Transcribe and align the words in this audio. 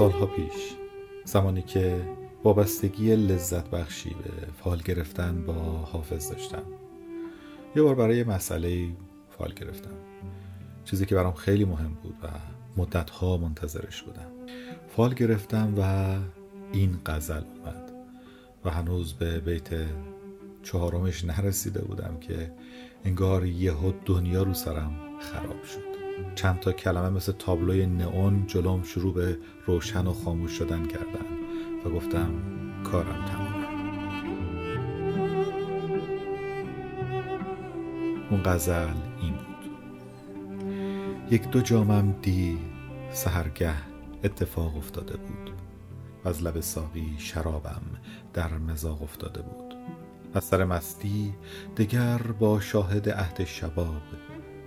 سالها 0.00 0.26
پیش 0.26 0.76
زمانی 1.24 1.62
که 1.62 2.02
وابستگی 2.44 3.16
لذت 3.16 3.70
بخشی 3.70 4.10
به 4.10 4.46
فال 4.64 4.78
گرفتن 4.78 5.44
با 5.46 5.52
حافظ 5.92 6.32
داشتم. 6.32 6.62
یه 7.76 7.82
بار 7.82 7.94
برای 7.94 8.24
مسئله 8.24 8.88
فال 9.38 9.52
گرفتم. 9.52 9.94
چیزی 10.84 11.06
که 11.06 11.14
برام 11.14 11.32
خیلی 11.32 11.64
مهم 11.64 11.94
بود 12.02 12.14
و 12.22 12.28
مدتها 12.76 13.36
منتظرش 13.36 14.02
بودم. 14.02 14.30
فال 14.96 15.14
گرفتم 15.14 15.74
و 15.78 16.14
این 16.72 16.98
غزل 17.06 17.42
اومد 17.56 17.92
و 18.64 18.70
هنوز 18.70 19.12
به 19.12 19.40
بیت 19.40 19.68
چهارمش 20.62 21.24
نرسیده 21.24 21.82
بودم 21.82 22.16
که 22.20 22.52
انگار 23.04 23.46
یهو 23.46 23.92
دنیا 24.04 24.42
رو 24.42 24.54
سرم 24.54 25.00
خراب 25.20 25.64
شد. 25.64 25.89
چند 26.34 26.60
تا 26.60 26.72
کلمه 26.72 27.08
مثل 27.08 27.32
تابلوی 27.32 27.86
نئون 27.86 28.46
جلوم 28.46 28.82
شروع 28.82 29.14
به 29.14 29.38
روشن 29.66 30.06
و 30.06 30.12
خاموش 30.12 30.52
شدن 30.52 30.86
کردن 30.86 31.26
و 31.84 31.90
گفتم 31.90 32.30
کارم 32.84 33.24
تمومه. 33.24 33.70
اون 38.30 38.42
غزل 38.44 38.94
این 39.20 39.32
بود. 39.32 39.70
یک 41.30 41.48
دو 41.48 41.60
جامم 41.60 42.14
دی 42.22 42.58
سهرگه 43.12 43.74
اتفاق 44.24 44.76
افتاده 44.76 45.16
بود. 45.16 45.50
و 46.24 46.28
از 46.28 46.42
لب 46.42 46.60
ساقی 46.60 47.16
شرابم 47.18 47.82
در 48.34 48.58
مزاق 48.58 49.02
افتاده 49.02 49.42
بود. 49.42 49.74
از 50.34 50.44
سر 50.44 50.64
مستی 50.64 51.34
دگر 51.76 52.18
با 52.18 52.60
شاهد 52.60 53.10
عهد 53.10 53.44
شباب 53.44 54.02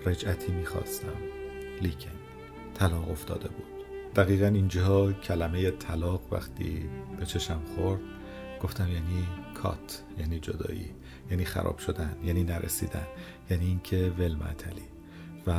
رجعتی 0.05 0.51
می‌خواستم. 0.51 1.42
لیکن 1.83 2.11
طلاق 2.73 3.11
افتاده 3.11 3.47
بود. 3.47 3.73
دقیقا 4.15 4.45
اینجا 4.45 5.11
کلمه 5.11 5.71
طلاق 5.71 6.21
وقتی 6.31 6.89
به 7.19 7.25
چشم 7.25 7.61
خورد 7.75 8.01
گفتم 8.61 8.87
یعنی 8.87 9.27
کات 9.53 10.03
یعنی 10.19 10.39
جدایی 10.39 10.91
یعنی 11.31 11.45
خراب 11.45 11.77
شدن 11.77 12.17
یعنی 12.23 12.43
نرسیدن 12.43 13.07
یعنی 13.49 13.65
اینکه 13.65 14.13
ول 14.17 14.35
معطلی. 14.35 14.83
و 15.47 15.53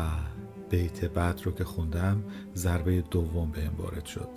بیت 0.71 1.05
بعد 1.05 1.41
رو 1.45 1.53
که 1.53 1.65
خوندم 1.65 2.25
ضربه 2.55 3.01
دوم 3.01 3.51
به 3.51 3.71
وارد 3.79 4.07
شد. 4.07 4.29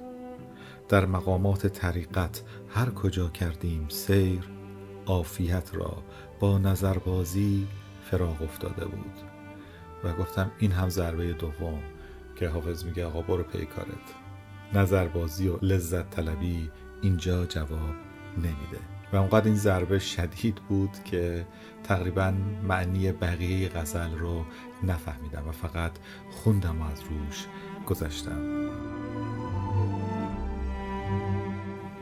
در 0.89 1.05
مقامات 1.05 1.67
طریقت 1.67 2.43
هر 2.69 2.89
کجا 2.89 3.29
کردیم 3.29 3.85
سیر 3.89 4.39
عافیت 5.05 5.75
را 5.75 6.03
با 6.39 6.57
نظربازی 6.57 7.67
فراغ 8.11 8.41
افتاده 8.41 8.85
بود. 8.85 9.36
و 10.07 10.13
گفتم 10.13 10.51
این 10.57 10.71
هم 10.71 10.89
ضربه 10.89 11.33
دوم 11.33 11.79
که 12.35 12.47
حافظ 12.47 12.85
میگه 12.85 13.05
آقا 13.05 13.21
برو 13.21 13.43
پی 13.43 13.65
کارت. 13.65 13.87
نظربازی 14.73 15.47
و 15.47 15.57
لذت 15.61 16.09
طلبی 16.09 16.71
اینجا 17.01 17.45
جواب 17.45 17.95
نمیده. 18.37 18.79
و 19.13 19.15
اونقدر 19.15 19.45
این 19.45 19.55
ضربه 19.55 19.99
شدید 19.99 20.55
بود 20.55 21.03
که 21.05 21.47
تقریبا 21.83 22.33
معنی 22.63 23.11
بقیه 23.11 23.69
غزل 23.69 24.17
رو 24.17 24.45
نفهمیدم 24.83 25.47
و 25.47 25.51
فقط 25.51 25.91
خوندم 26.31 26.81
و 26.81 26.91
از 26.91 27.01
روش 27.01 27.45
گذشتم. 27.85 28.69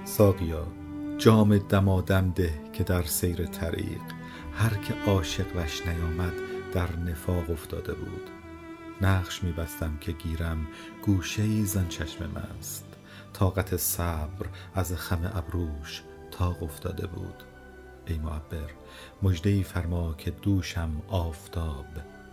ساقیا 0.06 0.68
جام 1.18 1.58
دمادم 1.58 2.32
ده 2.32 2.54
که 2.74 2.84
در 2.84 3.04
سیر 3.04 3.46
طریق. 3.46 4.02
هر 4.54 4.74
که 4.74 4.94
عاشق 5.08 5.46
وش 5.56 5.88
نیامد 5.88 6.55
در 6.76 6.96
نفاق 6.96 7.50
افتاده 7.50 7.94
بود. 7.94 8.30
نقش 9.02 9.44
میبستم 9.44 9.98
که 10.02 10.12
گیرم 10.12 10.68
گوشه 11.06 11.44
ای 11.44 11.66
زن 11.66 11.88
چشم 11.88 12.32
مست 12.32 12.86
طاقت 13.34 13.78
صبر 13.78 14.46
از 14.74 14.94
خم 14.94 15.32
ابروش 15.36 16.04
تاق 16.32 16.64
افتاده 16.64 17.08
بود. 17.08 17.44
ای 18.08 18.18
معبر 18.18 18.70
مجده 19.24 19.64
فرما 19.64 20.14
که 20.14 20.32
دوشم 20.32 21.02
آفتاب 21.08 21.86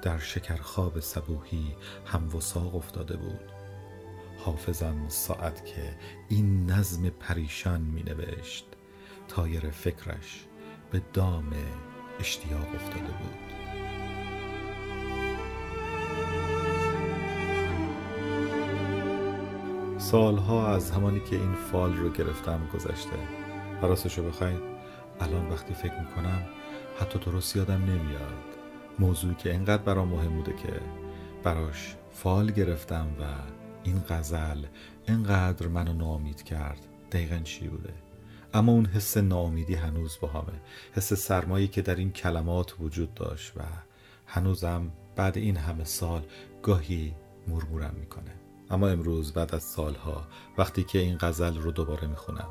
در 0.02 0.18
شکرخواب 0.18 1.00
صبوحی 1.00 1.76
هم 2.06 2.36
وساق 2.36 2.76
افتاده 2.76 3.16
بود. 3.16 3.52
حافظم 4.38 5.08
ساعت 5.08 5.64
که 5.64 5.96
این 6.28 6.70
نظم 6.70 7.08
پریشان 7.08 7.80
می 7.80 8.02
نوشت 8.02 8.66
تایر 9.28 9.70
فکرش 9.70 10.44
به 10.90 11.02
دام 11.12 11.52
اشتیاق 12.20 12.74
افتاده 12.74 13.12
بود. 13.12 13.52
سالها 20.12 20.74
از 20.74 20.90
همانی 20.90 21.20
که 21.20 21.36
این 21.36 21.54
فال 21.54 21.96
رو 21.96 22.12
گرفتم 22.12 22.68
گذشته. 22.74 23.16
و 23.82 23.86
راستش 23.86 24.18
رو 24.18 24.24
بخواید 24.24 24.60
الان 25.20 25.50
وقتی 25.50 25.74
فکر 25.74 26.00
می‌کنم 26.00 26.42
حتی 27.00 27.18
درست 27.18 27.56
یادم 27.56 27.84
نمیاد. 27.84 28.44
موضوعی 28.98 29.34
که 29.34 29.50
اینقدر 29.50 29.82
برام 29.82 30.08
مهم 30.08 30.36
بوده 30.36 30.52
که 30.52 30.80
براش 31.42 31.96
فال 32.10 32.50
گرفتم 32.50 33.06
و 33.20 33.24
این 33.84 34.02
غزل 34.08 34.64
اینقدر 35.08 35.66
منو 35.66 35.92
ناامید 35.92 36.42
کرد. 36.42 36.86
دقیقا 37.12 37.38
چی 37.38 37.68
بوده؟ 37.68 37.94
اما 38.54 38.72
اون 38.72 38.86
حس 38.86 39.16
ناامیدی 39.16 39.74
هنوز 39.74 40.18
با 40.20 40.28
همه. 40.28 40.60
حس 40.92 41.12
سرمایی 41.12 41.68
که 41.68 41.82
در 41.82 41.94
این 41.94 42.12
کلمات 42.12 42.74
وجود 42.80 43.14
داشت 43.14 43.52
و 43.56 43.60
هنوزم 44.26 44.90
بعد 45.16 45.38
این 45.38 45.56
همه 45.56 45.84
سال 45.84 46.22
گاهی 46.62 47.14
مرمورم 47.48 47.94
می‌کنه. 48.00 48.41
اما 48.72 48.88
امروز 48.88 49.32
بعد 49.32 49.54
از 49.54 49.62
سالها 49.62 50.22
وقتی 50.58 50.84
که 50.84 50.98
این 50.98 51.16
غزل 51.20 51.58
رو 51.58 51.72
دوباره 51.72 52.06
می‌خونم 52.06 52.48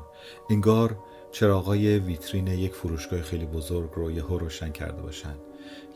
انگار 0.50 0.98
چراغای 1.32 1.98
ویترین 1.98 2.46
یک 2.46 2.74
فروشگاه 2.74 3.22
خیلی 3.22 3.46
بزرگ 3.46 3.90
رو 3.94 4.10
یهو 4.10 4.38
روشن 4.38 4.72
کرده 4.72 5.02
باشن. 5.02 5.34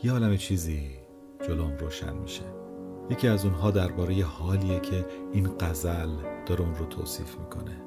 یه 0.03 0.11
عالم 0.11 0.37
چیزی 0.37 0.89
جلوم 1.47 1.77
روشن 1.77 2.13
میشه. 2.13 2.43
یکی 3.09 3.27
از 3.27 3.45
اونها 3.45 3.71
درباره 3.71 4.23
حالیه 4.23 4.79
که 4.79 5.05
این 5.33 5.49
غزل 5.59 6.09
داره 6.45 6.61
اون 6.61 6.75
رو 6.75 6.85
توصیف 6.85 7.35
می‌کنه. 7.39 7.81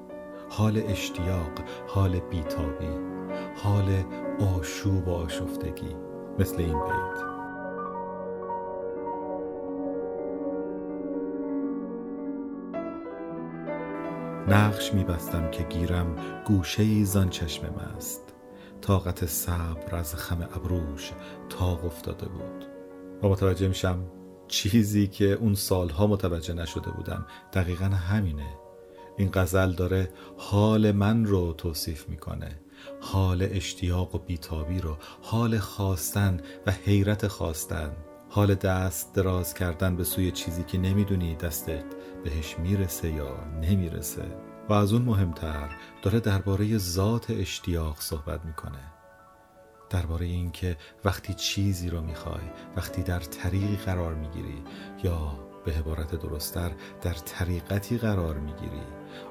حال 0.51 0.83
اشتیاق 0.87 1.53
حال 1.89 2.21
بیتابی 2.21 3.11
حال 3.57 4.05
آشوب 4.59 5.09
و 5.09 5.13
آشفتگی 5.13 5.97
مثل 6.39 6.57
این 6.59 6.79
بیت. 6.79 7.30
نقش 14.49 14.95
میبستم 14.95 15.51
که 15.51 15.63
گیرم 15.63 16.17
گوشه 16.47 16.83
ای 16.83 17.05
زان 17.05 17.31
چشم 17.31 17.65
است 17.97 18.21
طاقت 18.81 19.27
صبر 19.27 19.97
از 19.97 20.15
خم 20.15 20.49
ابروش 20.55 21.13
تاق 21.49 21.85
افتاده 21.85 22.29
بود. 22.29 22.65
و 23.23 23.29
متوجه 23.29 23.69
میشم 23.69 24.05
چیزی 24.49 25.07
که 25.07 25.33
اون 25.33 25.55
سالها 25.55 26.07
متوجه 26.07 26.55
نشده 26.55 26.91
بودم 26.91 27.27
دقیقا 27.53 27.85
همینه. 27.85 28.57
این 29.17 29.31
غزل 29.35 29.73
داره 29.73 30.11
حال 30.37 30.93
من 30.93 31.25
رو 31.25 31.53
توصیف 31.53 32.09
می‌کنه. 32.09 32.61
حال 33.01 33.49
اشتیاق 33.51 34.15
و 34.15 34.19
بیتابی 34.19 34.81
رو 34.81 34.97
حال 35.23 35.59
خواستن 35.59 36.41
و 36.67 36.71
حیرت 36.71 37.27
خواستن. 37.27 37.93
حال 38.33 38.55
دست 38.55 39.15
دراز 39.15 39.55
کردن 39.55 39.97
به 39.97 40.05
سوی 40.05 40.31
چیزی 40.31 40.63
که 40.63 40.79
نمی‌دونی 40.79 41.35
دستت 41.35 41.85
بهش 42.25 42.59
می‌رسه 42.59 43.11
یا 43.11 43.45
نمی‌رسه. 43.63 44.25
و 44.69 44.73
از 44.73 44.93
اون 44.93 45.03
مهمتر 45.03 45.69
داره 46.03 46.21
درباره 46.21 46.79
ذات 46.79 47.31
اشتیاق 47.31 48.01
صحبت 48.01 48.45
می‌کنه. 48.45 48.93
درباره 49.91 50.27
اینکه 50.27 50.77
وقتی 51.05 51.35
چیزی 51.35 51.91
رو 51.91 52.01
می‌خوای 52.01 52.51
وقتی 52.77 53.03
در 53.03 53.21
طریقی 53.21 53.77
قرار 53.77 54.15
می‌گیری 54.15 54.65
یا 55.05 55.39
به 55.65 55.73
عبارت 55.73 56.15
درستتر 56.15 56.71
در 57.03 57.15
طریقتی 57.15 57.99
قرار 57.99 58.39
می‌گیری 58.39 58.83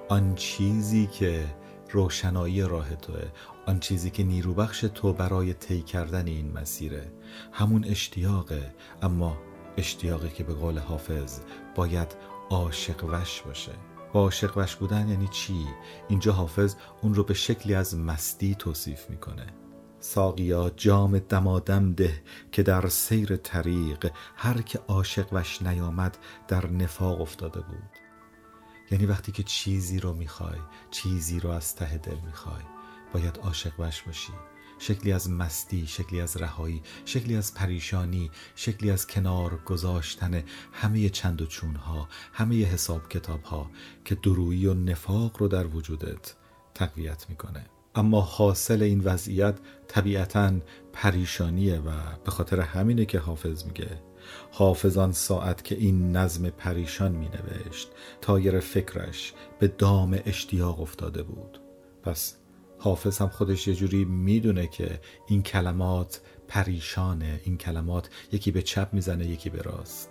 آن 0.09 0.35
چیزی 0.35 1.07
که 1.07 1.45
روشنایی 1.91 2.61
راه 2.61 2.95
توه. 2.95 3.31
آن 3.67 3.79
چیزی 3.79 4.09
که 4.09 4.23
نیروبخش 4.23 4.79
تو 4.81 5.13
برای 5.13 5.53
طی 5.53 5.81
کردن 5.81 6.27
این 6.27 6.51
مسیره. 6.51 7.11
همون 7.51 7.83
اشتیاقه. 7.83 8.75
اما 9.01 9.37
اشتیاقی 9.77 10.29
که 10.29 10.43
به 10.43 10.53
قول 10.53 10.79
حافظ 10.79 11.39
باید 11.75 12.15
عاشق 12.49 13.03
وش 13.03 13.41
باشه. 13.41 13.71
عاشق 14.13 14.53
وش 14.55 14.75
بودن 14.75 15.09
یعنی 15.09 15.27
چی؟ 15.27 15.65
اینجا 16.09 16.33
حافظ 16.33 16.75
اون 17.01 17.15
رو 17.15 17.23
به 17.23 17.33
شکلی 17.33 17.75
از 17.75 17.97
مستی 17.97 18.55
توصیف 18.55 19.09
می‌کنه. 19.09 19.45
ساقیا 19.99 20.69
جام 20.69 21.19
دمادم 21.19 21.93
ده 21.93 22.21
که 22.51 22.63
در 22.63 22.87
سیر 22.87 23.35
طریق 23.35 24.11
هر 24.35 24.61
که 24.61 24.79
عاشق 24.87 25.27
وش 25.31 25.61
نیامد 25.61 26.17
در 26.47 26.67
نفاق 26.67 27.21
افتاده 27.21 27.59
بود. 27.59 28.08
یعنی 28.91 29.05
وقتی 29.05 29.31
که 29.31 29.43
چیزی 29.43 29.99
رو 29.99 30.13
می‌خوای 30.13 30.59
چیزی 30.91 31.39
رو 31.39 31.49
از 31.49 31.75
ته 31.75 31.97
دل 31.97 32.17
می‌خوای 32.25 32.63
باید 33.13 33.37
عاشق 33.37 33.79
وش 33.79 34.01
باشی. 34.01 34.33
شکلی 34.79 35.11
از 35.11 35.29
مستی 35.29 35.87
شکلی 35.87 36.21
از 36.21 36.37
رهایی 36.37 36.81
شکلی 37.05 37.35
از 37.35 37.53
پریشانی 37.53 38.31
شکلی 38.55 38.91
از 38.91 39.07
کنار 39.07 39.57
گذاشتن 39.65 40.43
همه 40.71 41.09
چند 41.09 41.41
و 41.41 41.45
چونها 41.45 42.07
همه 42.33 42.63
حساب 42.63 43.09
کتاب 43.09 43.43
ها 43.43 43.71
که 44.05 44.15
درویی 44.15 44.65
و 44.65 44.73
نفاق 44.73 45.37
رو 45.37 45.47
در 45.47 45.67
وجودت 45.67 46.35
تقویت 46.73 47.29
می‌کنه. 47.29 47.65
اما 47.95 48.21
حاصل 48.21 48.81
این 48.81 48.99
وضعیت 48.99 49.59
طبیعتا 49.87 50.53
پریشانیه 50.93 51.79
و 51.79 51.91
به 52.25 52.31
خاطر 52.31 52.59
همینه 52.59 53.05
که 53.05 53.19
حافظ 53.19 53.65
میگه 53.65 54.01
حافظ 54.51 54.97
آن 54.97 55.11
ساعت 55.11 55.63
که 55.63 55.75
این 55.75 56.15
نظم 56.15 56.49
پریشان 56.49 57.11
می 57.11 57.29
نوشت. 57.29 57.91
تایر 58.21 58.59
فکرش 58.59 59.33
به 59.59 59.67
دام 59.67 60.19
اشتیاق 60.25 60.81
افتاده 60.81 61.23
بود. 61.23 61.61
پس 62.03 62.35
حافظ 62.77 63.17
هم 63.17 63.29
خودش 63.29 63.67
یه 63.67 63.75
جوری 63.75 64.05
می‌دونه 64.05 64.67
که 64.67 64.99
این 65.27 65.43
کلمات 65.43 66.21
پریشانه. 66.47 67.41
این 67.43 67.57
کلمات 67.57 68.09
یکی 68.31 68.51
به 68.51 68.61
چپ 68.61 68.89
می‌زنه 68.93 69.25
یکی 69.25 69.49
به 69.49 69.61
راست. 69.61 70.09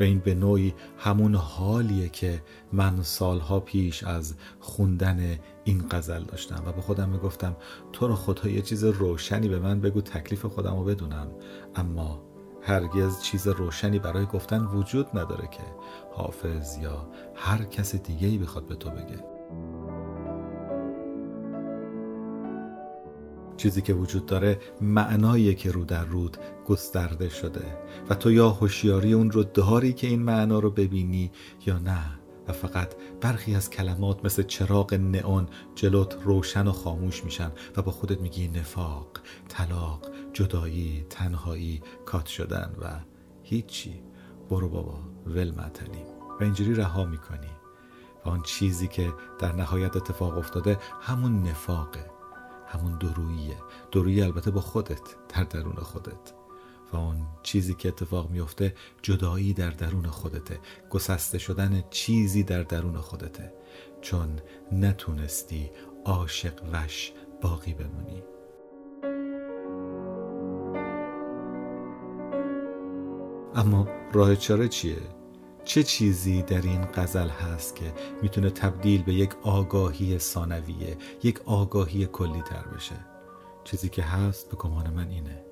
و 0.00 0.02
این 0.02 0.18
به 0.18 0.34
نوعی 0.34 0.74
همون 0.98 1.34
حالیه 1.34 2.08
که 2.08 2.42
من 2.72 3.02
سالها 3.02 3.60
پیش 3.60 4.04
از 4.04 4.34
خوندن 4.60 5.38
این 5.64 5.84
غزل 5.90 6.24
داشتم. 6.24 6.62
و 6.66 6.72
به 6.72 6.80
خودم 6.80 7.08
می‌گفتم 7.08 7.56
تو 7.92 8.08
رو 8.08 8.14
خدا 8.14 8.48
یه 8.48 8.62
چیز 8.62 8.84
روشنی 8.84 9.48
به 9.48 9.58
من 9.58 9.80
بگو 9.80 10.00
تکلیف 10.00 10.44
خودم 10.44 10.76
رو 10.76 10.84
بدونم. 10.84 11.30
اما 11.74 12.22
هرگز 12.66 13.22
چیز 13.22 13.48
روشنی 13.48 13.98
برای 13.98 14.26
گفتن 14.26 14.64
وجود 14.64 15.18
نداره 15.18 15.48
که 15.48 15.62
حافظ 16.12 16.78
یا 16.78 17.08
هر 17.34 17.64
کس 17.64 17.94
دیگه 17.94 18.28
ای 18.28 18.38
بخواد 18.38 18.66
به 18.66 18.74
تو 18.74 18.90
بگه. 18.90 19.24
چیزی 23.56 23.82
که 23.82 23.94
وجود 23.94 24.26
داره 24.26 24.58
معنایی 24.80 25.54
که 25.54 25.70
رو 25.70 25.84
در 25.84 26.04
رود 26.04 26.36
گسترده 26.66 27.28
شده 27.28 27.64
و 28.10 28.14
تو 28.14 28.30
یا 28.32 28.50
هوشیاری 28.50 29.12
اون 29.12 29.30
رو 29.30 29.42
داری 29.42 29.92
که 29.92 30.06
این 30.06 30.22
معنا 30.22 30.58
رو 30.58 30.70
ببینی 30.70 31.30
یا 31.66 31.78
نه. 31.78 32.25
و 32.48 32.52
فقط 32.52 32.94
برخی 33.20 33.54
از 33.54 33.70
کلمات 33.70 34.24
مثل 34.24 34.42
چراغ 34.42 34.94
نئون 34.94 35.48
جلوت 35.74 36.16
روشن 36.24 36.68
و 36.68 36.72
خاموش 36.72 37.24
میشن 37.24 37.52
و 37.76 37.82
با 37.82 37.92
خودت 37.92 38.20
میگی 38.20 38.48
نفاق، 38.48 39.08
طلاق، 39.48 40.10
جدایی، 40.32 41.06
تنهایی، 41.10 41.82
کات 42.04 42.26
شدن 42.26 42.76
و 42.80 43.00
هیچی. 43.42 44.02
برو 44.50 44.68
بابا 44.68 44.98
ول 45.26 45.50
معتلی 45.50 46.02
و 46.40 46.44
اینجوری 46.44 46.74
رها 46.74 47.04
می‌کنی. 47.04 47.50
و 48.24 48.28
آن 48.28 48.42
چیزی 48.42 48.88
که 48.88 49.12
در 49.38 49.52
نهایت 49.52 49.96
اتفاق 49.96 50.38
افتاده 50.38 50.78
همون 51.00 51.42
نفاقه. 51.42 52.10
همون 52.66 52.98
دروییه 52.98 53.56
درویی 53.92 54.22
البته 54.22 54.50
با 54.50 54.60
خودت 54.60 55.00
در 55.28 55.44
درون 55.44 55.76
خودت. 55.76 56.32
اون 56.96 57.26
چیزی 57.42 57.74
که 57.74 57.88
اتفاق 57.88 58.30
میفته 58.30 58.74
جدایی 59.02 59.52
در 59.52 59.70
درون 59.70 60.06
خودته. 60.06 60.58
گسسته 60.90 61.38
شدن 61.38 61.84
چیزی 61.90 62.42
در 62.42 62.62
درون 62.62 62.96
خودته. 62.96 63.52
چون 64.00 64.28
نتونستی 64.72 65.70
عاشق 66.04 66.62
وش 66.72 67.12
باقی 67.42 67.74
بمونی. 67.74 68.22
اما 73.54 73.88
راه 74.12 74.36
چاره 74.36 74.68
چیه؟ 74.68 74.96
چه 75.64 75.82
چیزی 75.82 76.42
در 76.42 76.62
این 76.62 76.84
غزل 76.94 77.28
هست 77.28 77.76
که 77.76 77.92
می‌تونه 78.22 78.50
تبدیل 78.50 79.02
به 79.02 79.14
یک 79.14 79.30
آگاهی 79.42 80.18
ثانویه 80.18 80.96
یک 81.22 81.40
آگاهی 81.44 82.06
کلی 82.06 82.42
تر 82.42 82.62
بشه؟ 82.76 82.96
چیزی 83.64 83.88
که 83.88 84.02
هست 84.02 84.50
به 84.50 84.56
گمان 84.56 84.90
من 84.90 85.08
اینه. 85.08 85.44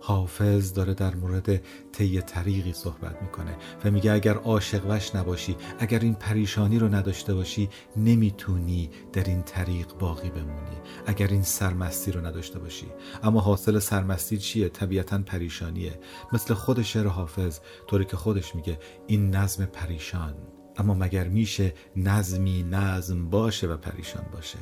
حافظ 0.00 0.72
داره 0.72 0.94
در 0.94 1.14
مورد 1.14 1.60
طی 1.92 2.20
طریقی 2.20 2.72
صحبت 2.72 3.22
می‌کنه 3.22 3.56
و 3.84 3.90
میگه 3.90 4.12
اگر 4.12 4.34
عاشق 4.34 4.82
وش 4.88 5.14
نباشی 5.14 5.56
اگر 5.78 5.98
این 5.98 6.14
پریشانی 6.14 6.78
رو 6.78 6.94
نداشته 6.94 7.34
باشی 7.34 7.68
نمی‌تونی 7.96 8.90
در 9.12 9.24
این 9.24 9.42
طریق 9.42 9.94
باقی 9.98 10.30
بمونی. 10.30 10.76
اگر 11.06 11.26
این 11.26 11.42
سرمستی 11.42 12.12
رو 12.12 12.26
نداشته 12.26 12.58
باشی. 12.58 12.86
اما 13.22 13.40
حاصل 13.40 13.78
سرمستی 13.78 14.38
چیه؟ 14.38 14.68
طبیعتا 14.68 15.18
پریشانیه. 15.18 16.00
مثل 16.32 16.54
خود 16.54 16.82
شعر 16.82 17.06
حافظ 17.06 17.58
طوری 17.86 18.04
که 18.04 18.16
خودش 18.16 18.54
میگه 18.54 18.78
این 19.06 19.30
نظم 19.30 19.64
پریشان. 19.64 20.34
اما 20.76 20.94
مگر 20.94 21.28
میشه 21.28 21.74
نظمی 21.96 22.62
نظم 22.62 23.30
باشه 23.30 23.66
و 23.66 23.76
پریشان 23.76 24.24
باشه؟ 24.32 24.58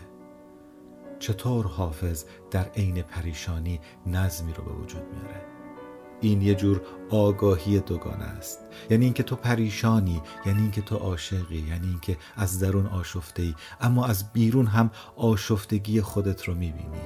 چطور 1.21 1.67
حافظ 1.67 2.25
در 2.51 2.65
عین 2.65 3.03
پریشانی 3.03 3.81
نظمی 4.07 4.53
رو 4.53 4.65
به 4.65 4.73
وجود 4.73 5.03
میاره؟ 5.13 5.45
این 6.21 6.43
یه 6.43 6.55
جور 6.55 6.81
آگاهی 7.11 7.81
دوگانه 7.81 8.25
است. 8.25 8.59
یعنی 8.91 9.05
اینکه 9.05 9.23
تو 9.23 9.37
پریشانی 9.37 10.23
یعنی 10.47 10.63
اینکه 10.63 10.81
تو 10.81 10.97
عاشقی 10.97 11.59
یعنی 11.69 11.89
اینکه 11.89 12.17
از 12.37 12.61
درون 12.61 12.87
آشفته 12.87 13.43
ای. 13.43 13.55
اما 13.81 14.07
از 14.07 14.33
بیرون 14.33 14.67
هم 14.67 14.91
آشفتگی 15.17 16.01
خودت 16.01 16.45
رو 16.45 16.55
می‌بینی. 16.55 17.01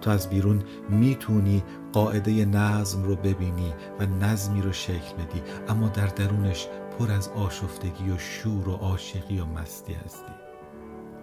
تو 0.00 0.10
از 0.10 0.30
بیرون 0.30 0.62
می‌تونی 0.88 1.62
قاعده 1.92 2.44
نظم 2.44 3.02
رو 3.02 3.16
ببینی 3.16 3.74
و 4.00 4.06
نظمی 4.06 4.62
رو 4.62 4.72
شکل 4.72 5.16
بدی. 5.18 5.42
اما 5.68 5.88
در 5.88 6.06
درونش 6.06 6.66
پر 6.98 7.10
از 7.10 7.28
آشفتگی 7.28 8.10
و 8.10 8.18
شور 8.18 8.68
و 8.68 8.72
عاشقی 8.72 9.40
و 9.40 9.44
مستی 9.44 9.92
هستی. 9.92 10.32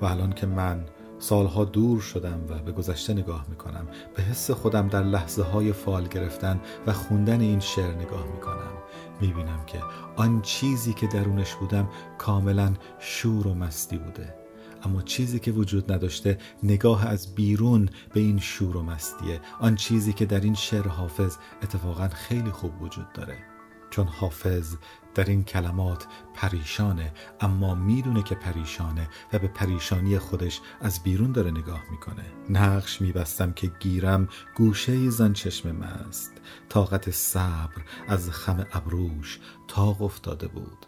و 0.01 0.05
الان 0.05 0.33
که 0.33 0.45
من 0.45 0.85
سالها 1.23 1.65
دور 1.65 2.01
شدم 2.01 2.39
و 2.49 2.59
به 2.59 2.71
گذشته 2.71 3.13
نگاه 3.13 3.45
می‌کنم. 3.49 3.87
به 4.15 4.23
حس 4.23 4.51
خودم 4.51 4.87
در 4.87 5.03
لحظه 5.03 5.43
های 5.43 5.73
فال 5.73 6.07
گرفتن 6.07 6.61
و 6.87 6.93
خوندن 6.93 7.41
این 7.41 7.59
شعر 7.59 7.95
نگاه 7.95 8.27
می‌کنم. 8.33 8.73
می‌بینم 9.21 9.65
که 9.67 9.79
آن 10.15 10.41
چیزی 10.41 10.93
که 10.93 11.07
درونش 11.07 11.55
بودم 11.55 11.89
کاملا 12.17 12.73
شور 12.99 13.47
و 13.47 13.53
مستی 13.53 13.97
بوده. 13.97 14.35
اما 14.83 15.01
چیزی 15.01 15.39
که 15.39 15.51
وجود 15.51 15.91
نداشته 15.91 16.37
نگاه 16.63 17.07
از 17.07 17.35
بیرون 17.35 17.89
به 18.13 18.19
این 18.19 18.39
شور 18.39 18.77
و 18.77 18.83
مستیه. 18.83 19.41
آن 19.59 19.75
چیزی 19.75 20.13
که 20.13 20.25
در 20.25 20.39
این 20.39 20.55
شعر 20.55 20.87
حافظ 20.87 21.37
اتفاقا 21.63 22.07
خیلی 22.07 22.51
خوب 22.51 22.81
وجود 22.81 23.13
داره. 23.13 23.52
چون 23.93 24.07
حافظ 24.07 24.75
در 25.15 25.25
این 25.25 25.43
کلمات 25.43 26.07
پریشانه 26.33 27.13
اما 27.41 27.75
می‌دونه 27.75 28.23
که 28.23 28.35
پریشانه 28.35 29.09
و 29.33 29.39
به 29.39 29.47
پریشانی 29.47 30.19
خودش 30.19 30.61
از 30.81 31.03
بیرون 31.03 31.31
داره 31.31 31.51
نگاه 31.51 31.83
می‌کنه. 31.91 32.25
نقش 32.49 33.01
میبستم 33.01 33.51
که 33.51 33.71
گیرم 33.79 34.29
گوشه 34.55 35.09
زن 35.09 35.33
چشم 35.33 35.71
مست. 35.71 36.31
طاقت 36.69 37.11
صبر 37.11 37.81
از 38.07 38.29
خم 38.29 38.65
ابروش 38.73 39.39
تاق 39.67 40.01
افتاده 40.01 40.47
بود. 40.47 40.85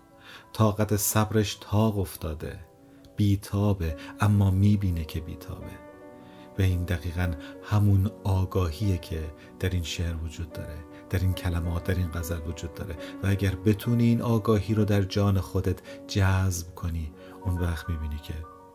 طاقت 0.54 0.96
صبرش 0.96 1.58
تاق 1.62 2.00
افتاده. 2.00 2.60
بیتابه 3.16 3.98
اما 4.20 4.52
می‌بینه 4.52 5.06
که 5.06 5.20
بیتابه. 5.20 5.86
و 6.60 6.62
این 6.62 6.84
دقیقا 6.84 7.32
همون 7.64 8.12
آگاهیه 8.24 8.98
که 8.98 9.34
در 9.60 9.70
این 9.70 9.84
شعر 9.84 10.16
وجود 10.16 10.54
داره. 10.54 10.78
در 11.10 11.20
این 11.20 11.34
کلمات 11.34 11.84
در 11.84 11.96
این 11.96 12.12
غزل 12.12 12.40
وجود 12.48 12.74
داره. 12.74 12.96
و 13.24 13.28
اگر 13.28 13.56
بتونی 13.56 14.04
این 14.04 14.22
آگاهی 14.22 14.74
رو 14.74 14.86
در 14.86 15.02
جان 15.02 15.40
خودت 15.40 15.80
جذب 16.08 16.76
کنی 16.76 17.12
اون 17.46 17.58
وقت 17.58 17.90
می‌بینی 17.90 18.20
که 18.24 18.34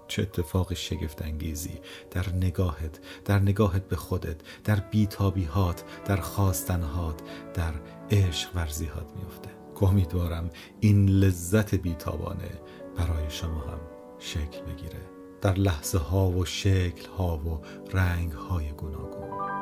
چه 0.09 0.23
اتفاق 0.23 0.75
شگفت 0.75 1.23
انگیزی 1.23 1.81
در 2.11 2.29
نگاهت 2.35 3.01
در 3.25 3.39
نگاهت 3.39 3.89
به 3.89 3.97
خودت 3.97 4.37
در 4.65 4.81
بیتابیهات 4.81 5.85
در 6.05 6.17
خواستنهات 6.17 7.21
در 7.55 7.73
عشق 8.11 8.57
ورزیهات 8.57 9.07
میفته 9.17 9.51
امیدوارم 9.83 10.51
این 10.81 11.09
لذت 11.09 11.75
بیتابانه 11.75 12.51
برای 12.97 13.31
شما 13.31 13.61
هم 13.61 13.81
شکل 14.19 14.61
بگیره. 14.61 15.01
در 15.41 15.55
لحظه 15.55 15.99
ها 15.99 16.31
و 16.31 16.45
شکل 16.45 17.09
ها 17.19 17.37
و 17.39 17.61
رنگ 17.93 18.33
های 18.33 18.73
گوناگون. 18.73 19.60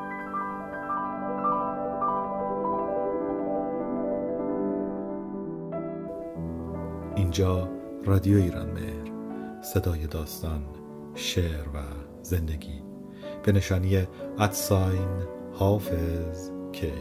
اینجا 7.18 7.68
رادیو 8.04 8.38
ایران 8.38 8.70
مهر 8.70 9.12
صدای 9.62 10.06
داستان 10.06 10.62
شعر 11.14 11.68
و 11.74 11.78
زندگی. 12.22 12.82
به 13.42 13.52
نشانی 13.52 14.06
ادساین 14.38 15.08
حافظ 15.52 16.50
کی 16.72 16.92